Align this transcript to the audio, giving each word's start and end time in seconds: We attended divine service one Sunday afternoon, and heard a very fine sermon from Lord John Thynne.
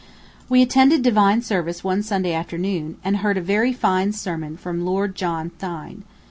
We 0.49 0.63
attended 0.63 1.03
divine 1.03 1.43
service 1.43 1.83
one 1.83 2.01
Sunday 2.01 2.33
afternoon, 2.33 2.97
and 3.03 3.17
heard 3.17 3.37
a 3.37 3.39
very 3.39 3.71
fine 3.71 4.13
sermon 4.13 4.57
from 4.57 4.83
Lord 4.83 5.13
John 5.13 5.51
Thynne. 5.59 6.01